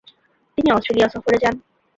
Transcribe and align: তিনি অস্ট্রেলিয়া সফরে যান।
তিনি 0.57 0.69
অস্ট্রেলিয়া 0.71 1.07
সফরে 1.09 1.37
যান। 1.43 1.55